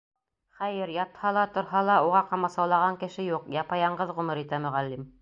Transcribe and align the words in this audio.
Хәйер, 0.61 0.91
ятһа 0.95 1.33
ла, 1.37 1.43
торһа 1.59 1.83
ла, 1.91 1.99
уға 2.09 2.23
ҡамасаулаған 2.33 3.01
кеше 3.05 3.29
юҡ, 3.31 3.49
япа-яңғыҙ 3.61 4.19
ғүмер 4.21 4.47
итә 4.47 4.67
Мөғәллим. 4.69 5.09